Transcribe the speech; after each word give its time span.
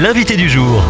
l'invité 0.00 0.36
du 0.36 0.48
jour. 0.48 0.82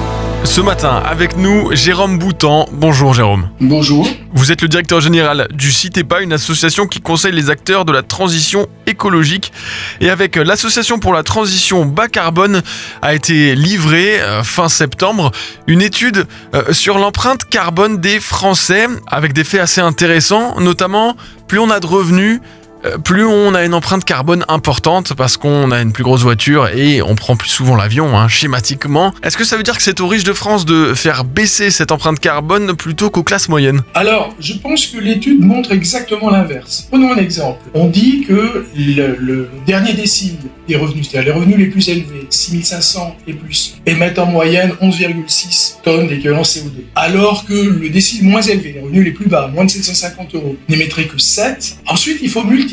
Ce 0.45 0.61
matin, 0.61 1.03
avec 1.04 1.37
nous, 1.37 1.71
Jérôme 1.73 2.18
Boutan. 2.18 2.68
Bonjour 2.73 3.15
Jérôme. 3.15 3.49
Bonjour. 3.61 4.07
Vous 4.33 4.53
êtes 4.53 4.61
le 4.62 4.69
directeur 4.69 5.00
général 5.00 5.49
du 5.52 5.73
CITEPA, 5.73 6.20
une 6.20 6.33
association 6.33 6.86
qui 6.86 7.00
conseille 7.00 7.33
les 7.33 7.50
acteurs 7.50 7.84
de 7.84 7.92
la 7.92 8.02
transition 8.02 8.66
écologique. 8.86 9.52
Et 10.00 10.11
avec 10.11 10.36
l'association 10.36 10.98
pour 10.98 11.12
la 11.12 11.23
transition 11.23 11.86
bas 11.86 12.09
carbone 12.09 12.62
a 13.02 13.14
été 13.14 13.54
livrée 13.54 14.21
euh, 14.21 14.43
fin 14.44 14.68
septembre 14.68 15.32
une 15.66 15.82
étude 15.82 16.27
euh, 16.54 16.72
sur 16.72 16.98
l'empreinte 16.98 17.45
carbone 17.48 17.98
des 17.98 18.20
Français 18.20 18.86
avec 19.06 19.32
des 19.32 19.45
faits 19.45 19.61
assez 19.61 19.80
intéressants, 19.80 20.61
notamment 20.61 21.16
plus 21.46 21.59
on 21.59 21.70
a 21.70 21.80
de 21.80 21.86
revenus, 21.86 22.40
plus 23.04 23.24
on 23.24 23.54
a 23.54 23.64
une 23.64 23.74
empreinte 23.74 24.04
carbone 24.04 24.44
importante 24.48 25.14
parce 25.14 25.36
qu'on 25.36 25.70
a 25.70 25.80
une 25.80 25.92
plus 25.92 26.04
grosse 26.04 26.22
voiture 26.22 26.68
et 26.68 27.02
on 27.02 27.14
prend 27.14 27.36
plus 27.36 27.48
souvent 27.48 27.76
l'avion, 27.76 28.16
hein, 28.16 28.29
schématiquement. 28.29 29.12
Est-ce 29.22 29.36
que 29.36 29.44
ça 29.44 29.57
veut 29.57 29.62
dire 29.62 29.76
que 29.76 29.82
c'est 29.82 30.00
aux 30.00 30.07
riches 30.08 30.25
de 30.25 30.32
France 30.32 30.64
de 30.64 30.94
faire 30.94 31.25
baisser 31.25 31.70
cette 31.70 31.93
empreinte 31.93 32.20
carbone 32.20 32.77
plutôt 32.77 33.11
qu'aux 33.11 33.23
classes 33.23 33.48
moyennes? 33.48 33.83
Alors, 33.95 34.34
je 34.39 34.55
pense 34.55 34.87
que 34.87 34.98
l'étude 34.98 35.45
montre 35.45 35.73
exactement 35.73 36.30
l'inverse. 36.30 36.87
Prenons 36.91 37.12
un 37.12 37.17
exemple. 37.17 37.61
On 37.75 37.89
dit 37.89 38.25
que 38.27 38.67
le, 38.77 39.17
le 39.19 39.51
dernier 39.67 39.95
décile 39.95 40.37
des 40.69 40.77
revenus, 40.77 41.09
c'est-à-dire 41.09 41.34
les 41.34 41.41
revenus 41.41 41.59
les 41.59 41.67
plus 41.67 41.89
élevés, 41.89 42.27
6500 42.31 43.17
et 43.27 43.33
plus, 43.33 43.77
émettent 43.87 44.19
en 44.19 44.27
moyenne 44.27 44.73
11,6 44.83 45.83
tonnes 45.83 46.06
d'équivalent 46.06 46.42
CO2. 46.42 46.84
Alors 46.95 47.45
que 47.47 47.55
le 47.55 47.89
décile 47.89 48.25
moins 48.25 48.42
élevé, 48.42 48.73
les 48.75 48.81
revenus 48.81 49.05
les 49.05 49.12
plus 49.12 49.29
bas, 49.29 49.48
moins 49.48 49.65
de 49.65 49.70
750 49.70 50.34
euros, 50.34 50.56
n'émettrait 50.69 51.06
que 51.06 51.19
7. 51.19 51.79
Ensuite, 51.87 52.19
il 52.23 52.29
faut 52.29 52.45
multiplier 52.45 52.68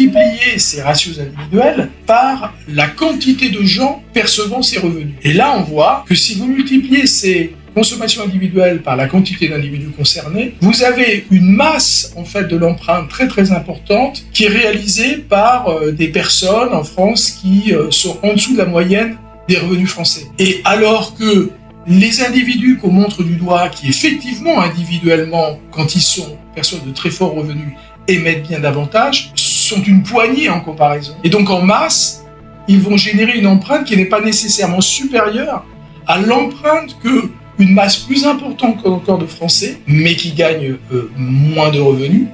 ces 0.57 0.81
ratios 0.81 1.19
individuels 1.19 1.89
par 2.05 2.53
la 2.67 2.87
quantité 2.87 3.49
de 3.49 3.63
gens 3.63 4.03
percevant 4.13 4.61
ces 4.61 4.79
revenus. 4.79 5.15
Et 5.23 5.33
là, 5.33 5.55
on 5.57 5.63
voit 5.63 6.05
que 6.07 6.15
si 6.15 6.35
vous 6.35 6.47
multipliez 6.47 7.07
ces 7.07 7.53
consommation 7.75 8.23
individuelle 8.23 8.81
par 8.81 8.95
la 8.95 9.07
quantité 9.07 9.49
d'individus 9.49 9.89
concernés, 9.89 10.55
vous 10.61 10.83
avez 10.83 11.25
une 11.29 11.51
masse 11.51 12.13
en 12.15 12.23
fait 12.23 12.45
de 12.45 12.55
l'empreinte 12.55 13.09
très 13.09 13.27
très 13.27 13.51
importante 13.51 14.23
qui 14.31 14.45
est 14.45 14.47
réalisée 14.47 15.17
par 15.17 15.67
euh, 15.67 15.91
des 15.91 16.07
personnes 16.07 16.73
en 16.73 16.85
France 16.85 17.31
qui 17.31 17.73
euh, 17.73 17.91
sont 17.91 18.17
en 18.23 18.33
dessous 18.33 18.53
de 18.53 18.59
la 18.59 18.65
moyenne 18.65 19.17
des 19.49 19.57
revenus 19.57 19.89
français. 19.89 20.25
Et 20.39 20.61
alors 20.63 21.15
que 21.15 21.51
les 21.85 22.23
individus 22.23 22.77
qu'on 22.77 22.91
montre 22.91 23.23
du 23.23 23.35
doigt, 23.35 23.69
qui 23.69 23.89
effectivement 23.89 24.61
individuellement, 24.61 25.59
quand 25.69 25.95
ils 25.95 26.01
sont 26.01 26.37
perçoivent 26.55 26.87
de 26.87 26.93
très 26.93 27.11
forts 27.11 27.35
revenus, 27.35 27.73
émettent 28.07 28.47
bien 28.47 28.59
davantage, 28.59 29.31
sont 29.65 29.81
une 29.83 30.03
poignée 30.03 30.49
en 30.49 30.61
comparaison. 30.61 31.15
Et 31.23 31.29
donc 31.29 31.49
en 31.49 31.61
masse, 31.61 32.23
ils 32.67 32.79
vont 32.79 32.97
générer 32.97 33.37
une 33.37 33.47
empreinte 33.47 33.85
qui 33.85 33.95
n'est 33.97 34.05
pas 34.05 34.21
nécessairement 34.21 34.81
supérieure 34.81 35.65
à 36.07 36.19
l'empreinte 36.19 36.97
que 37.03 37.29
une 37.57 37.73
masse 37.73 37.97
plus 37.97 38.25
importante 38.25 38.85
encore 38.85 39.17
de 39.17 39.25
Français, 39.25 39.79
mais 39.87 40.15
qui 40.15 40.31
gagnent 40.33 40.75
euh, 40.91 41.09
moins 41.15 41.71
de 41.71 41.79
revenus 41.79 42.27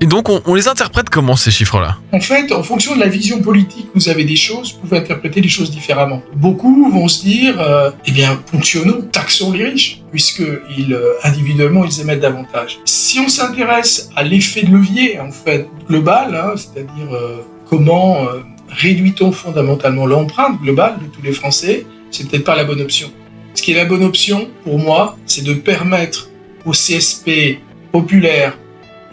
Et 0.00 0.06
donc 0.06 0.28
on, 0.28 0.42
on 0.44 0.54
les 0.54 0.68
interprète 0.68 1.08
comment 1.08 1.36
ces 1.36 1.50
chiffres-là? 1.50 1.96
En 2.12 2.20
fait, 2.20 2.52
en 2.52 2.62
fonction 2.62 2.94
de 2.94 3.00
la 3.00 3.08
vision 3.08 3.40
politique 3.40 3.86
que 3.92 3.98
vous 3.98 4.08
avez 4.08 4.24
des 4.24 4.36
choses, 4.36 4.74
vous 4.74 4.80
pouvez 4.80 4.98
interpréter 4.98 5.40
les 5.40 5.48
choses 5.48 5.70
différemment. 5.70 6.22
Beaucoup 6.34 6.90
vont 6.90 7.08
se 7.08 7.22
dire, 7.22 7.60
euh, 7.60 7.90
eh 8.06 8.12
bien, 8.12 8.40
fonctionnons, 8.46 9.02
taxons 9.10 9.52
les 9.52 9.64
riches, 9.64 10.02
puisque 10.10 10.42
ils, 10.76 10.92
euh, 10.92 11.14
individuellement, 11.22 11.84
ils 11.84 12.00
émettent 12.00 12.20
davantage. 12.20 12.78
Si 12.84 13.18
on 13.18 13.28
s'intéresse 13.28 14.10
à 14.16 14.22
l'effet 14.22 14.62
de 14.62 14.72
levier, 14.72 15.18
en 15.20 15.30
fait, 15.30 15.68
global, 15.88 16.34
hein, 16.34 16.54
c'est-à-dire 16.56 17.14
euh, 17.14 17.44
comment 17.68 18.26
euh, 18.26 18.40
réduit-on 18.68 19.32
fondamentalement 19.32 20.06
l'empreinte 20.06 20.60
globale 20.60 20.98
de 20.98 21.06
tous 21.06 21.22
les 21.22 21.32
Français, 21.32 21.86
c'est 22.10 22.28
peut-être 22.28 22.44
pas 22.44 22.56
la 22.56 22.64
bonne 22.64 22.80
option. 22.80 23.10
Ce 23.54 23.62
qui 23.62 23.72
est 23.72 23.76
la 23.76 23.84
bonne 23.84 24.04
option, 24.04 24.48
pour 24.64 24.78
moi, 24.78 25.16
c'est 25.26 25.44
de 25.44 25.54
permettre 25.54 26.28
aux 26.64 26.72
CSP 26.72 27.60
populaires 27.92 28.58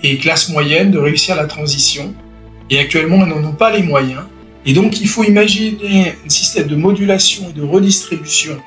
et 0.03 0.17
classes 0.17 0.49
moyennes 0.49 0.91
de 0.91 0.97
réussir 0.97 1.35
la 1.35 1.45
transition. 1.45 2.13
Et 2.69 2.79
actuellement, 2.79 3.25
ils 3.25 3.29
n'en 3.29 3.49
ont 3.49 3.53
pas 3.53 3.71
les 3.71 3.83
moyens. 3.83 4.23
Et 4.65 4.73
donc, 4.73 5.01
il 5.01 5.07
faut 5.07 5.23
imaginer 5.23 6.13
un 6.25 6.29
système 6.29 6.67
de 6.67 6.75
modulation 6.75 7.49
et 7.49 7.53
de 7.53 7.63
redistribution 7.63 8.57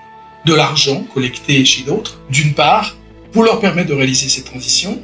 de 0.44 0.54
l'argent 0.54 1.04
collecté 1.14 1.64
chez 1.64 1.84
d'autres, 1.84 2.20
d'une 2.30 2.52
part, 2.52 2.96
pour 3.32 3.44
leur 3.44 3.60
permettre 3.60 3.88
de 3.88 3.94
réaliser 3.94 4.28
cette 4.28 4.44
transition, 4.44 5.00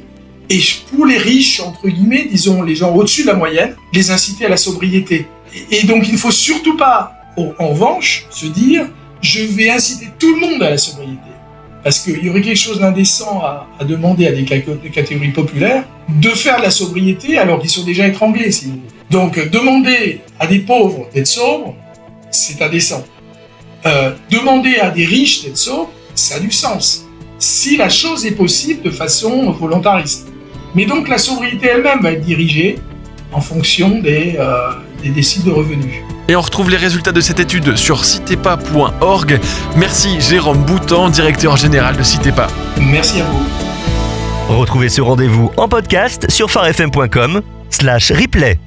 et 0.49 0.59
pour 0.89 1.05
les 1.05 1.17
riches, 1.17 1.61
entre 1.61 1.87
guillemets, 1.87 2.27
disons 2.29 2.61
les 2.61 2.75
gens 2.75 2.93
au-dessus 2.93 3.21
de 3.21 3.27
la 3.27 3.35
moyenne, 3.35 3.73
les 3.93 4.11
inciter 4.11 4.45
à 4.45 4.49
la 4.49 4.57
sobriété. 4.57 5.25
Et, 5.71 5.83
donc, 5.83 6.07
il 6.09 6.13
ne 6.13 6.17
faut 6.17 6.31
surtout 6.31 6.75
pas, 6.75 7.13
en 7.37 7.69
revanche, 7.69 8.25
se 8.29 8.47
dire 8.47 8.87
je 9.21 9.43
vais 9.43 9.69
inciter 9.69 10.09
tout 10.19 10.33
le 10.35 10.41
monde 10.41 10.61
à 10.61 10.71
la 10.71 10.77
sobriété. 10.77 11.30
Parce 11.83 11.99
qu'il 11.99 12.23
y 12.23 12.29
aurait 12.29 12.41
quelque 12.41 12.59
chose 12.59 12.79
d'indécent 12.79 13.41
à, 13.41 13.83
demander 13.83 14.27
à 14.27 14.31
des, 14.31 14.43
catégories 14.43 15.31
populaires 15.31 15.83
de 16.09 16.29
faire 16.29 16.57
de 16.57 16.63
la 16.63 16.69
sobriété 16.69 17.37
alors 17.37 17.59
qu'ils 17.59 17.69
sont 17.69 17.83
déjà 17.83 18.07
étranglés, 18.07 18.51
si 18.51 18.65
vous 18.65 18.71
voulez. 18.71 18.83
Donc, 19.09 19.49
demander 19.49 20.21
à 20.39 20.47
des 20.47 20.59
pauvres 20.59 21.07
d'être 21.13 21.27
sobres, 21.27 21.75
c'est 22.29 22.61
indécent. 22.61 23.03
Euh, 23.85 24.13
demander 24.29 24.75
à 24.75 24.91
des 24.91 25.05
riches 25.05 25.43
d'être 25.43 25.57
sobres, 25.57 25.91
ça 26.13 26.35
a 26.35 26.39
du 26.39 26.51
sens. 26.51 27.05
Si 27.39 27.77
la 27.77 27.89
chose 27.89 28.25
est 28.25 28.35
possible 28.35 28.83
de 28.83 28.91
façon 28.91 29.51
volontariste. 29.51 30.27
Mais 30.75 30.85
donc, 30.85 31.09
la 31.09 31.17
sobriété 31.17 31.67
elle-même 31.67 32.01
va 32.01 32.11
être 32.11 32.21
dirigée 32.21 32.77
en 33.33 33.41
fonction 33.41 33.99
des, 33.99 34.35
euh, 34.37 34.71
des 35.01 35.09
déciles 35.09 35.43
de 35.43 35.51
revenus. 35.51 35.95
Et 36.27 36.35
on 36.35 36.41
retrouve 36.41 36.69
les 36.69 36.77
résultats 36.77 37.11
de 37.11 37.21
cette 37.21 37.39
étude 37.39 37.75
sur 37.75 38.05
citepa.org. 38.05 39.39
Merci 39.75 40.21
Jérôme 40.21 40.63
Boutan, 40.63 41.09
directeur 41.09 41.57
général 41.57 41.97
de 41.97 42.03
Citepa. 42.03 42.47
Merci 42.79 43.21
à 43.21 43.25
vous. 43.25 44.57
Retrouvez 44.57 44.89
ce 44.89 45.01
rendez-vous 45.01 45.51
en 45.57 45.67
podcast 45.67 46.29
sur 46.29 46.49
farfm.com 46.49 47.41
slash 47.69 48.11
replay. 48.11 48.59